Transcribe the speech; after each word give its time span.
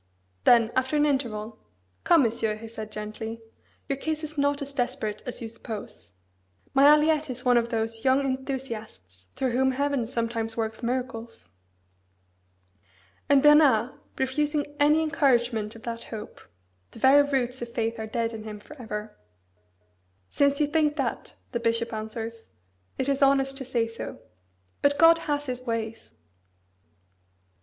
Then, 0.45 0.71
after 0.75 0.95
an 0.97 1.05
interval, 1.05 1.59
"Come, 2.05 2.23
Monsieur," 2.23 2.55
he 2.55 2.67
said 2.67 2.91
gently, 2.91 3.39
"your 3.87 3.97
case 3.99 4.23
is 4.23 4.35
not 4.35 4.59
as 4.63 4.73
desperate 4.73 5.21
as 5.27 5.43
you 5.43 5.47
suppose. 5.47 6.11
My 6.73 6.85
Aliette 6.85 7.29
is 7.29 7.45
one 7.45 7.55
of 7.55 7.69
those 7.69 8.03
young 8.03 8.19
enthusiasts 8.21 9.27
through 9.35 9.51
whom 9.51 9.73
Heaven 9.73 10.07
sometimes 10.07 10.57
works 10.57 10.81
miracles." 10.81 11.49
And 13.29 13.43
Bernard 13.43 13.91
refusing 14.17 14.65
any 14.79 15.03
encouragement 15.03 15.75
of 15.75 15.83
that 15.83 16.05
hope 16.05 16.41
(the 16.89 16.97
"very 16.97 17.21
roots 17.21 17.61
of 17.61 17.69
faith 17.71 17.99
are 17.99 18.07
dead" 18.07 18.33
in 18.33 18.43
him 18.43 18.59
for 18.59 18.75
ever) 18.81 19.15
"since 20.31 20.59
you 20.59 20.65
think 20.65 20.95
that," 20.95 21.35
the 21.51 21.59
bishop 21.59 21.93
answers, 21.93 22.47
"it 22.97 23.07
is 23.07 23.21
honest 23.21 23.55
to 23.59 23.65
say 23.65 23.85
so. 23.85 24.17
But 24.81 24.97
God 24.97 25.19
has 25.29 25.45
His 25.45 25.61
ways!" 25.61 26.09